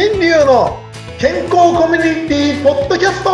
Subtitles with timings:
[0.00, 0.78] 新流の
[1.18, 3.30] 健康コミュニティポッドキャスト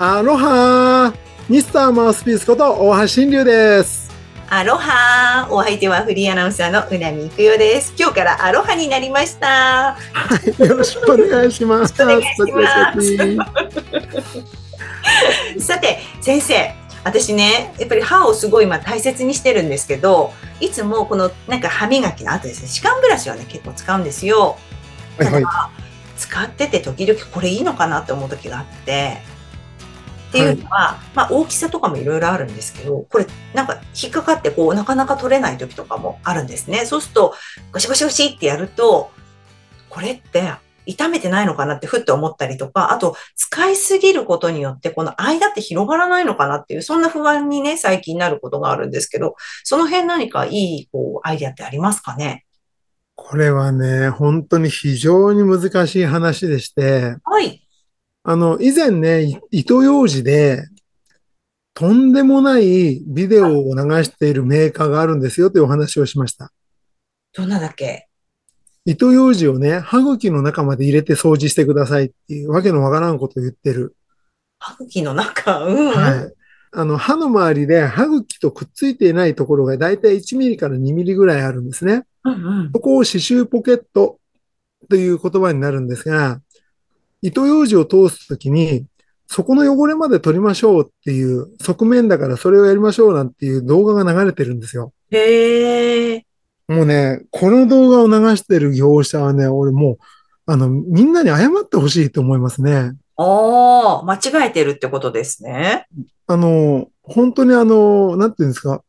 [0.00, 1.14] アロハ
[1.48, 4.12] ミスターマウスピースこと大橋新流です。
[4.48, 7.94] アロハお相手はフリーアナウンサーのうなみいくよです。
[7.96, 9.94] 今日からアロハになりました。
[9.94, 9.96] は
[10.44, 12.02] い、よろしくお願いします。
[12.02, 13.46] よろしくお願いします
[15.54, 15.66] ます。
[15.66, 16.85] さて、先生。
[17.06, 24.58] 私ね、やっぱり歯をすごい今大切にしてるんですけど、いつもこのなんか歯磨きの後ですね、歯間ブラシをね、結構使うんですよ。
[25.16, 25.44] はいはい。
[26.18, 29.18] 使ってて時々これいいのかなって思う時があって、
[30.30, 36.86] っていうのは、まあ大きさとかもいろいろあるんですけど、これなんか引っかかってこうなかなか取れない時とかもあるんですね。
[36.86, 37.34] そうすると
[37.72, 39.12] ゴシゴシゴシってやると、
[39.88, 40.50] これって
[40.86, 52.44] 痛めてないのかなってふって思ったりとか、あと使いすぎることによってこの間って広がらないのかなっていう、そんな不安にね、最近なることがあるんですけど、その辺何かいいこうアイデアってありますかね？
[53.14, 57.66] これはね、本当に非常に難しい話でして、はい。
[58.24, 60.66] あの、以前ね、い糸ようじで、
[61.72, 66.52] とんでもないビデオを流しているメーカーがあるんですよというお話をしました。
[67.34, 68.08] どんなだっけ？
[68.86, 73.96] 糸ようじをね、歯茎の中まで入れて掃除してくださいっていうわけのわからんことを言ってる。
[74.60, 75.92] 歯茎の中、うん、うん。
[75.92, 76.34] はい。
[76.70, 82.04] あの、歯の周りで歯茎とくっついていないところがだいたい1ミリから2ミリぐらいあるんですね。
[82.24, 84.18] うんうんそこを刺繍ポケット
[84.88, 86.40] という言葉になるんですが、
[87.22, 88.86] 糸ようじを通すときに、
[89.26, 94.92] そこの汚れまで取りましょうっていう側面だからそれをやりましょうなんていう動画が流れてるんですよ。
[95.10, 96.25] へえ。
[96.68, 99.98] もうね、この動画を流してる業者はね、俺もう、
[100.46, 102.92] あの、みんなに謝ってほしいと思いますね。
[103.16, 105.86] ああ、間違えてるってことですね。
[106.26, 108.82] あの、本当にあの、なんていうんですか、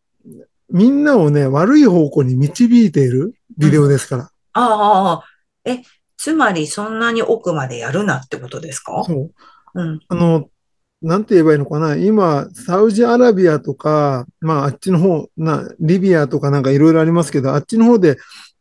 [0.70, 4.32] みんなをね、悪い方向に導いているビデオですから。
[4.54, 5.24] ああ、
[5.64, 5.82] え、
[6.18, 9.04] つまりそんなに奥までやるなってことですか？
[9.06, 9.32] そう。
[9.76, 10.00] うん。
[10.10, 10.50] あの、
[11.02, 11.96] なんて言えばいいのかな？
[11.96, 18.18] 今、サウジアラビアとか、まあ、あっちの方、な、リビアとかなんかいろいろありますけど、あっちの方で、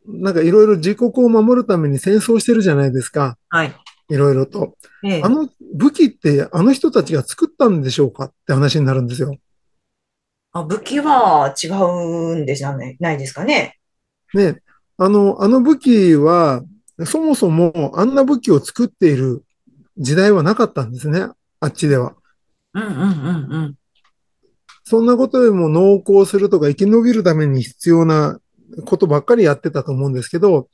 [0.06, 3.38] なんかいろいろ自国を守るために戦争してるじゃないですか。
[3.48, 3.74] はい。
[4.08, 4.76] いろいろと。
[5.02, 8.26] ええあの武器ってあの人たちが作ったんでしょうか？
[8.26, 9.34] って話になるんですよ。
[10.52, 13.78] あ、武器は違うんでじゃない、ないですかね？
[14.34, 14.62] ね。
[14.98, 16.62] あの、あの武器は、
[17.04, 19.44] そもそもあんな武器を作っている
[19.98, 21.26] 時代はなかったんですね。
[21.60, 22.14] あっちでは。
[22.76, 23.74] うんうんうんうん。
[24.84, 28.38] そんなことよりも農耕するとか生き延びるために必要な
[28.84, 30.68] ことばっかりやってたと思うんですけど、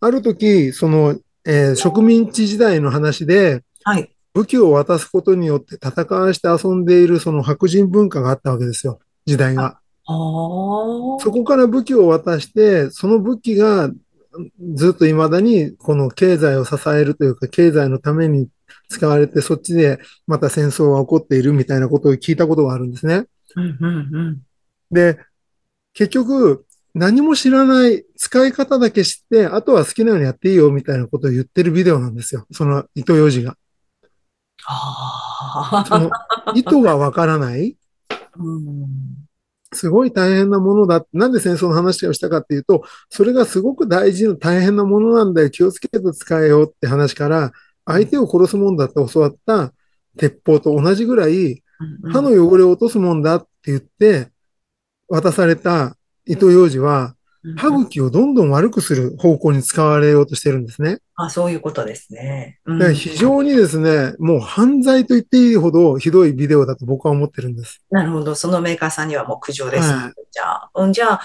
[0.00, 4.10] ある時、その、えー植民地時代の話で、はい。
[4.34, 8.98] 武器を渡すことによって戦わして遊んでいるその白人文化があったわけですよ。
[9.26, 9.78] 時代が。
[10.06, 13.90] そこから武器を渡して、その武器が
[14.74, 18.48] ずっと未だにこの経済を支えるというか、経済のために
[18.92, 23.24] 使われて、そっちでまた戦争が起こっているみたいなことを聞いたことがあるんですね。
[23.56, 24.42] うんうんうん。
[24.90, 25.18] で、
[25.94, 26.64] 結局、
[26.94, 32.46] 何も知らない、使い方だけ知って、あとは好きなようにやっていいよみたいなことを言ってるビデオなんですよ。
[32.52, 33.56] その糸ようじが。
[34.66, 35.84] ああ。
[35.86, 36.10] その
[36.54, 37.76] 糸がわからない。
[38.36, 38.88] うん。
[39.72, 41.04] すごい大変なものだ。
[41.12, 45.50] なんで戦争の話をしたかっていうと、それがすごく大事な大変なものなんだよ。
[45.50, 47.52] 気をつけて使えよって話から、
[47.84, 49.72] 相手を殺すもんだって教わった
[50.16, 51.62] 鉄砲と同じぐらい、
[52.12, 54.28] 歯の汚れを落とすもんだって言って、
[55.08, 57.16] 渡された糸ようじは、
[57.56, 60.98] 歯茎をどんどん悪くする方向に使われようとしてるんですね。
[61.16, 62.60] あ、そういうことですね。
[62.66, 67.82] うんだから非常にですね、もう犯罪と言っていいほどひどいビデオだと僕は思ってるんです。
[67.90, 68.36] なるほど。
[68.36, 69.90] そのメーカーさんにはもう苦情です。
[69.90, 71.20] はいじゃあ、うん、じゃあ、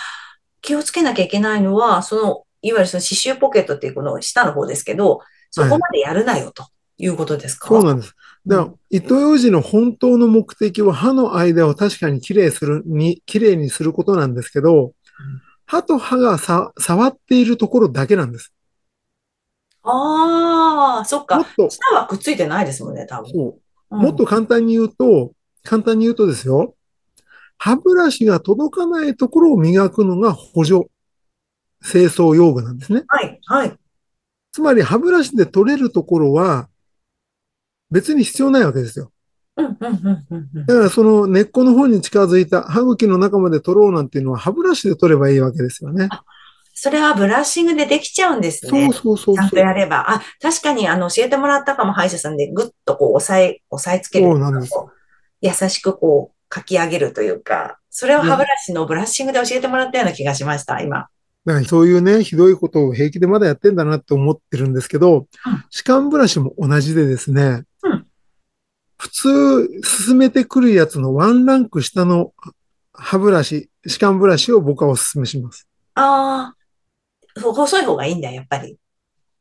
[0.62, 7.68] 気をつけなきゃいけないのは、その、いわゆるその刺繍ポケットっていうこの下の方ですけど、そこまでやるなよということですか？
[7.68, 8.16] そうなんです。
[8.46, 14.94] だから、糸ようじの本当の目的は歯の間を確かにきれいするに、きれいにすることなんですけど、
[15.66, 18.54] 歯と歯がさ触っているところだけなんです。
[19.84, 21.46] ああ、そっかもっ。
[21.58, 23.32] と、下はくっついてないですもんね、多分。
[23.32, 25.32] そううんもっと簡単に言うと、
[25.64, 26.76] 簡単に言うとですよ、
[27.58, 30.88] 歯ブラシが届かないところを磨くのが補助
[31.82, 33.04] 清掃用具なんですね。
[33.08, 33.78] はい、はい。
[34.58, 36.68] つまり歯ブラシで取れるところは
[37.92, 39.12] 別に必要ないわけですよ。
[39.56, 46.10] だからその根っこの方に近づいた歯茎の中まで取ろうなんていうのは歯ブラシで取ればいいわけですよね。
[46.74, 48.90] それはブラッシングでできちゃうんですね。
[48.90, 49.58] そうそうそうちゃんと。
[49.60, 50.10] やれば。
[50.10, 54.26] あ、確かに、あの、教えてもらったかも、歯医者さんで、ぐっとこう、押さえ、押さえつける。
[54.26, 54.74] そうなんです
[55.42, 61.08] 優しくこう、書き上げるというか、それを歯ブラシのブラッシングで教えてもらったような気がしました、今。
[61.48, 65.28] だからそういうね、ひどいことを平気でまだやってんだなって思ってるんですけど、
[65.72, 68.06] 歯間ブラシも同じでですね、うん
[69.00, 72.34] 普通進めてくるやつのワンランク下の
[72.92, 75.68] 歯ブラシ、歯間ブラシを僕はお勧めします。
[75.94, 76.56] あ
[77.38, 78.76] あ、細い方がいいんだ、やっぱり。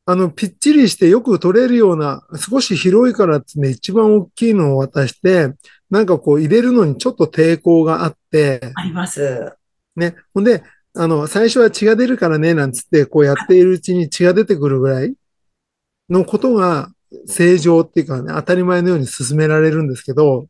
[0.04, 5.54] あの、ぴっちりしてよく取れるような、少し広いからってね、一番大きいのを渡して、
[5.88, 9.54] なんかこう入れるのにちょっと抵抗があって、あります。
[9.96, 10.16] ね。
[10.34, 10.62] ほんで、
[10.96, 15.14] あの、最初は血が出るからね、なんつって、こうやっているうちに血が出てくるぐらい
[16.08, 16.90] のことが
[17.26, 20.48] 正常っていうかね、当たり前のように進められるんですけど、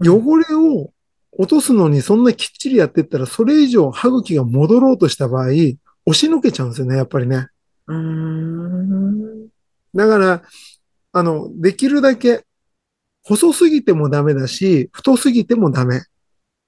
[0.00, 0.92] 汚れを
[1.32, 5.78] 落とすのにそんなきっちりやってったら、それ以上歯茎が戻ろうとした場合、押
[6.12, 7.48] しのけちゃうんですよね、やっぱりね。
[7.86, 9.48] うーん。
[9.94, 10.42] だから、
[11.12, 12.44] あの、できるだけ、
[13.24, 16.02] 細すぎてもダメだし、太すぎてもダメ。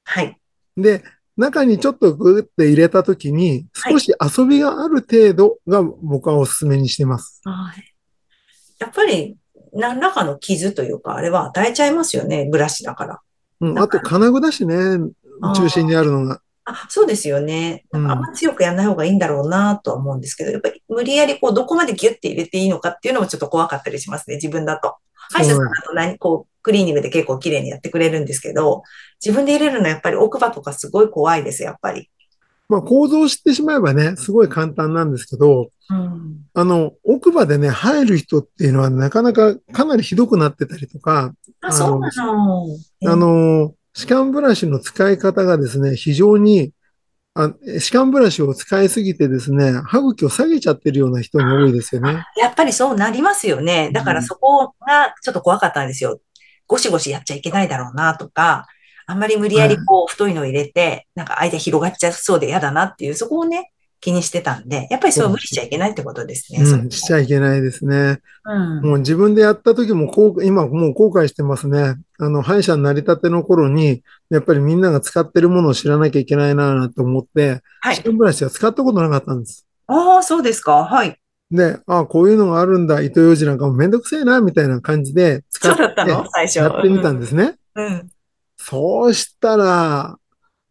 [0.04, 0.36] はい。
[0.76, 1.02] で、
[1.36, 7.40] 中にちょっとグーって入れたときに、少し遊びがある程度が僕はお勧めにしてます。
[7.44, 7.92] はい
[8.82, 9.36] やっぱり、
[9.72, 13.20] 何らかの傷というか、あれは与えちゃいますよね、ブラシだから。
[13.60, 14.74] うん、あと金具だしね、
[15.54, 16.40] 中心にあるのが。
[16.64, 17.84] あ、そうですよね。
[17.92, 24.96] あんま強くやんない方がいいんだろうなとは思うんですけど、やっぱり無理やりこう、どこまでギュッて入れていいのかっていうのもちょっと怖かったりしますね、自分だと。
[25.14, 28.82] 歯医者さんだと何、こう、クリーニングで結構綺麗にやってくれるんですけど、
[29.24, 32.08] 自分で入れるのはやっぱり奥歯とかすごい怖いです、やっぱり。
[32.68, 36.46] まあ構造を知ってしまえばね、すごい簡単なんですけど、うん。
[36.54, 42.66] あの、奥歯でね、入る人っていうのはなかなかかなりひどくなってたりとか、あ、そうなの。
[43.06, 46.72] あの、歯間ブラシの使い方がですね、非常に、
[47.34, 52.24] あ歯間ブラシを使いすぎてですね、歯茎を下げちゃってるような人に多いですよね。
[52.36, 53.90] やっぱりそうなりますよね。
[53.92, 56.20] だからそこがちょっと怖かったんですよ。
[56.72, 58.66] ゴシゴシやっちゃいけないだろうなとか、
[59.06, 66.62] あんまり無理やりこう太いのを入れて、なんか間広がっちゃそうで嫌だなっていう、そこをね、気にしてたんで、やっぱりそう無理しちゃいけないってことですね。
[66.62, 68.20] うん、しちゃいけないですね。
[68.46, 68.80] うん。
[68.80, 71.96] もう自分でやった時もこう、今もう後悔してますね。
[72.18, 78.02] あの、歯医者になりたての頃に、やっぱりみんなが使ってるものを知らなきゃいけないなと思って、はい歯。
[78.04, 79.66] 間ブラシは使ったことなかったんです。
[79.88, 80.86] ああ、そうですか。
[80.86, 81.21] はい。
[81.52, 86.26] で、ああ、こういうのがあるんだ、糸ようじなんかもめんどくせえな、みたいな感じで使ってだったの？
[86.30, 86.58] 最初。
[86.58, 87.56] やってみたんですね。
[87.74, 88.10] うん。
[88.56, 90.16] そうしたら、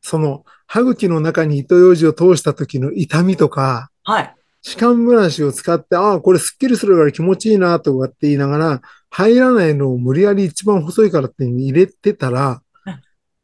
[0.02, 4.36] その歯茎の中に糸ようじを通した時の痛みとか、はい。
[4.64, 12.62] 歯間ブラシを使って、ああ、これスッキリするから気持ちいいなとかって言いながら、入らないのを無理やり一番細いからって入れてたら、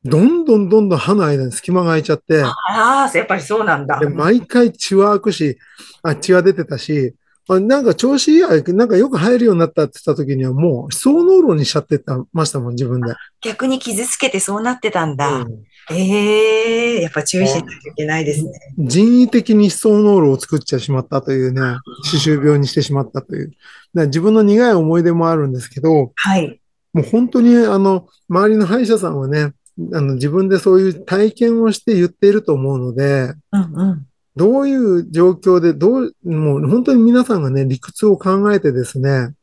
[0.04, 2.54] どんどんどんどん歯の間に隙間が空いちゃって、あ
[3.12, 4.00] あ、やっぱりそうなんだ。
[4.00, 5.58] で毎回血は開くし、
[6.04, 7.16] あ、血は出てたし、
[7.50, 13.14] あなんか調子いいや、なんかよく入るようになったって言った時にはもう、思想濃炉にしちゃってたましたもん、自分で。
[13.42, 15.42] 逆に傷つけてそうなってたんだ。
[15.42, 18.52] うんええやっぱ注意しないといけないですね。
[18.78, 21.62] 人為的に思想濃炉を作っちゃしまったというね、
[22.04, 23.54] 歯周病にしてしまったという。
[23.94, 26.60] 自分の苦い思い出もあるんですけど、はい。
[26.92, 29.54] もう本当にあの、周りの歯医者さんはね、
[29.94, 34.07] あの、自分でそういう体験をして言っていると思うので、うんうん。
[34.38, 39.34] どういう状況で、どう、もう本当に皆さんがね、理屈を考えてですね、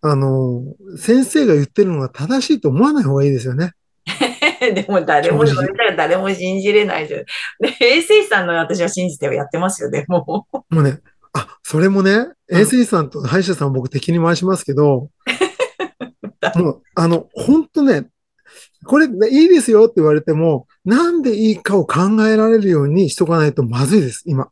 [0.00, 0.64] あの、
[0.96, 3.72] 先生が言ってるのが正しいと思わない方がいいですよね。
[4.74, 7.20] でも誰も、正直それじゃ誰も信じれないじゃん。
[7.60, 10.46] で、衛生士さんの私は信じてやってますよ、でも。
[10.70, 11.00] もうね、
[11.32, 15.10] あ、それもね、衛生士さんと歯医者さん僕敵に回しますけど、
[16.56, 18.06] もう、あの、本当ね、
[18.84, 24.48] これいいですよって言われても、なんでいいかを考えられるようにしとかないとまずいです、今。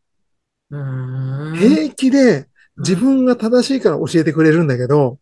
[0.71, 2.49] 平気で
[2.79, 5.19] 自分が正しいから教えてくれるんだけど、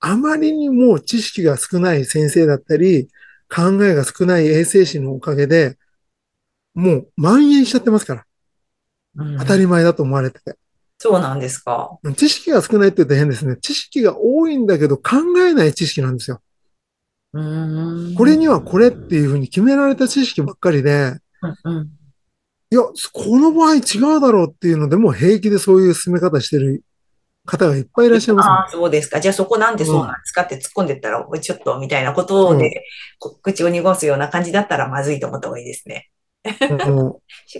[0.00, 3.08] あまりにも知識が少ない先生だったり、
[3.48, 5.78] 考えが少ない衛生士のおかげで、
[6.74, 8.20] もう蔓延しちゃってますから。
[8.20, 10.58] うん当たり前だと思われてて。
[10.98, 11.98] そうなんですか。
[12.16, 13.56] 知識が少ないって言うと変ですね。
[13.56, 16.40] 知識が多いんだけど考えない知識なんですよ。
[18.16, 21.14] これにはこれっていうふうに決められた知識ばっかりで、
[21.64, 21.88] うんうん。
[22.70, 22.92] いや、こ
[23.38, 23.80] の場合違
[24.16, 26.82] うだろうっていうのでも平気でそういう進め方してる
[27.44, 29.20] 方がいっぱいいらっしゃいますああ、そうですか。
[29.20, 30.42] じゃあそこなんでそうなんですか？
[30.42, 32.70] って突っ込んでったら、ちょっとみたいなことうん
[33.42, 36.10] 口を濁すような感じだったらまずいと思った方がいいですね。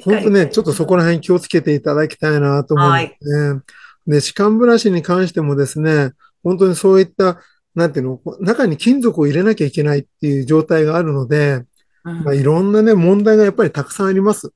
[0.04, 3.61] 本当ね、ちょっとそこら辺気をつけていただきたいなと思うんですね。
[4.06, 6.12] で、歯間ブラシに関してもですね、
[6.45, 7.40] 本当にそういった、
[7.76, 11.62] なんていうの、中に金属を入れなきゃいけないっていう状態があるので、
[12.04, 14.52] うんまあ、いろんなね、問題がやっぱりたくさんあります。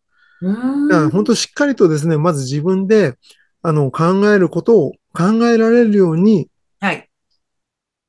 [0.88, 3.18] だから本当しっかりとですね、まず自分で、
[3.62, 6.48] あの、考えることを考えられるように、
[6.80, 7.10] はい。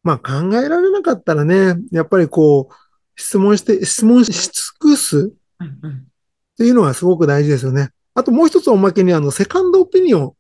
[0.02, 2.74] まあ考えられなかったらね、やっぱりこう、
[3.18, 5.34] 質問して、質問し尽くす。
[5.62, 7.90] っていうのがすごく大事ですよね。
[8.14, 10.34] あともう一つおまけにあの、セカンドオピニオン。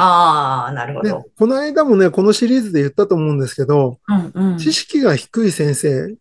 [0.00, 3.98] ああ、なるほねど。、この間もね、このシリーズで言ったと思うんですけど、
[4.34, 4.58] うんうん。
[4.58, 6.16] 知識が低い先生、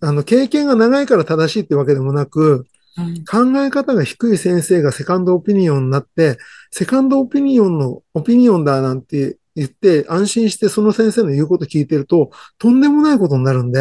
[0.00, 2.66] あの、経験が長いから正しいってわけでもなく、
[2.98, 6.38] うん考え方が低い先生がセカンドオピニオンになって、
[6.70, 13.80] セカンドオピニオンのオピニオンだなんて言って安心してその先生の言うこと聞いてると、とんでもないことになるんで、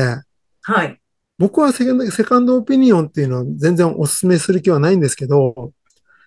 [0.64, 1.00] はい。
[1.38, 5.72] 僕はセカンドセカンドオピニオンっていうのは全然お勧めする気はないんですけど、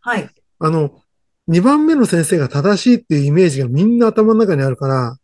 [0.00, 0.28] はい。
[0.58, 1.02] あの、
[1.49, 5.17] 2番目の先生が正しいっていうイメージがみんな頭の中にあるから、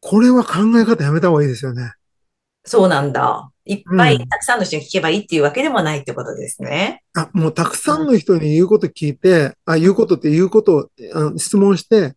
[0.00, 1.92] これは考え方やめた方がいいですよね。
[2.64, 3.50] そうなんだ。
[3.66, 7.02] いっぱい、うんたくさんの人に聞けばいいっていうわけでもないってことですね。
[7.14, 12.14] あ、もうたくさんの人に言うこと聞いて、あ、言うことって言うことをあの質問して、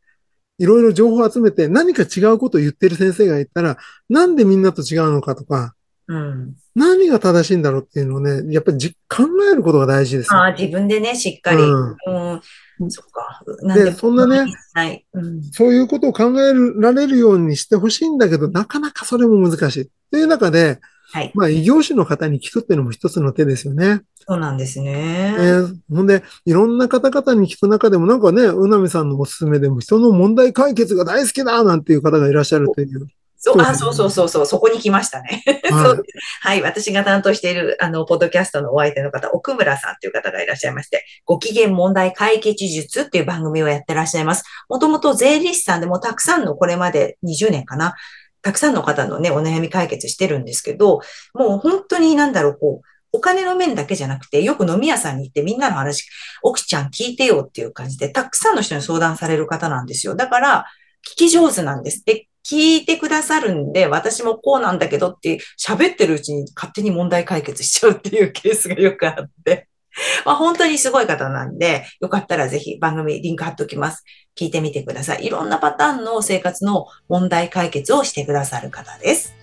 [0.58, 3.78] いろいろ情報を集めて何か違うことを言ってる先生がいたら、
[4.10, 5.76] なんでみんなと違うのかとか、
[6.08, 6.56] うん。
[6.74, 10.40] 何が正しいんだろうっていうのをね、やっぱりじ考えることが大事ですよ。
[10.40, 11.58] ああ、自分でね、しっかり。
[11.58, 12.42] うんうん。
[12.90, 13.44] そっか。
[13.76, 14.46] でそんなね。
[14.74, 15.06] はい。
[15.14, 15.44] うん。
[15.44, 19.90] そういうことを考えられるようにしてほしいんだけど、なかなかそれも難しい。
[20.12, 20.80] という中で、
[21.12, 21.32] はい。
[21.36, 24.02] まあ、異業種の方に聞くっていうのも一つの手ですよね。
[24.28, 25.36] そうなんですね。
[25.38, 33.08] えーほんで、いろんな方々に聞く中でも、なんかね、うなみさんのおすすめでも、人の問題解決が大好きだなんていう方がいらっしゃるという。
[33.38, 35.44] そう、あ、そそううそうそうそう、そこに来ましたね。
[35.70, 35.98] はい
[36.42, 36.62] はい。
[36.62, 44.44] 私が担当している、あの、ポッドキャストのお相手の方、奥村さんという方がいらっしゃいまして、ご機嫌問題解決術っていう番組をやってらっしゃいます。
[44.70, 47.96] もともと税理士さんでもたくさんの、これまで20年かな。
[48.42, 51.02] たくさんの方のね、お悩み解決してるんですけど、
[51.34, 56.08] もう本当になんだろう、こう、お金の面だけじゃなくて、よく飲み屋さんに行ってみんなの話、
[56.44, 60.16] 奥ちゃん聞いてよっていう感じで、たくさんの人に相談される方なんですよ。
[60.16, 60.66] だから、
[61.08, 62.04] 聞き上手なんです。
[62.06, 69.68] で、聞いてくださるんで、私もこうなんだけどって喋ってるうちに勝手に問題解決しちゃうっていうケースがよくあって。
[70.26, 74.04] まあ本当にすごい方なんで、よかったらぜひ番組リンク貼っておきます。
[74.38, 75.26] 聞いてみてください。
[75.26, 79.36] いろんなパターンの生活の問題解決をしてくださる方です。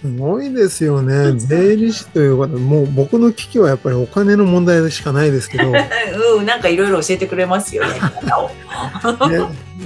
[0.00, 1.32] すごいですよね。
[1.38, 5.90] 税理士という方、もう僕の危機はやっぱりお金の問題しかないですけど、ね、
[6.38, 7.98] うん、なんかいろいろ教えてくれますよね。
[7.98, 8.50] 方 を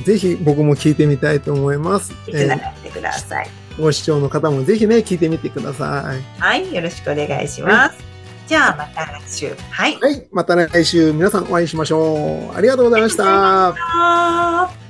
[0.04, 2.12] ぜひ僕も聞いてみたいと思います。
[2.26, 3.48] いつながってください。
[3.78, 6.40] ご視聴の方もぜひね、聞いてみてください。
[6.40, 8.16] はい、よろしくお願いします。
[8.46, 9.54] じゃあまた来週。
[9.70, 9.98] はい。
[10.00, 12.56] はい、また来週皆さんお会いしましょう。
[12.56, 14.85] ありがとうございました